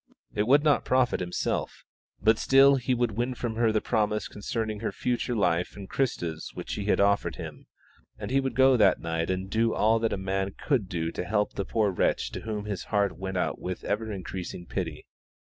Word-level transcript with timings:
It 0.33 0.47
would 0.47 0.63
not 0.63 0.83
profit 0.83 1.19
himself, 1.19 1.83
but 2.23 2.39
still 2.39 2.77
he 2.77 2.95
would 2.95 3.11
win 3.11 3.35
from 3.35 3.53
her 3.53 3.71
the 3.71 3.81
promise 3.81 4.27
concerning 4.27 4.79
her 4.79 4.91
future 4.91 5.35
life 5.35 5.75
and 5.75 5.87
Christa's 5.87 6.49
which 6.55 6.71
she 6.71 6.85
had 6.85 6.99
offered 6.99 7.35
him, 7.35 7.67
and 8.17 8.31
he 8.31 8.39
would 8.39 8.55
go 8.55 8.75
that 8.77 8.99
night 8.99 9.29
and 9.29 9.47
do 9.47 9.75
all 9.75 9.99
that 9.99 10.11
a 10.11 10.17
man 10.17 10.55
could 10.59 10.89
do 10.89 11.11
to 11.11 11.23
help 11.23 11.53
the 11.53 11.65
poor 11.65 11.91
wretch 11.91 12.31
to 12.31 12.41
whom 12.41 12.65
his 12.65 12.85
heart 12.85 13.11
went 13.19 13.37
out 13.37 13.61
with 13.61 13.83
ever 13.83 14.11
increasing 14.11 14.65
pity. 14.65 15.05